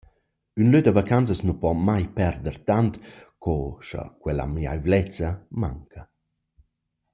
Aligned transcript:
Ün 0.59 0.67
lö 0.71 0.79
da 0.85 0.91
vacanzas 0.97 1.41
nu 1.45 1.53
po 1.61 1.69
mai 1.87 2.03
perder 2.17 2.55
tant 2.67 2.93
co 3.43 3.53
scha 3.85 4.03
quell’amiaivlezza 4.21 5.29
manca. 5.61 6.01